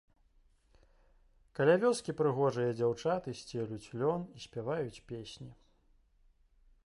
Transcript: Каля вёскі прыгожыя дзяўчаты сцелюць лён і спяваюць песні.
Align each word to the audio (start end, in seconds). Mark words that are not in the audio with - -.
Каля 1.59 1.75
вёскі 1.83 2.15
прыгожыя 2.21 2.71
дзяўчаты 2.79 3.29
сцелюць 3.41 3.91
лён 4.01 4.21
і 4.39 4.43
спяваюць 4.49 5.03
песні. 5.11 5.51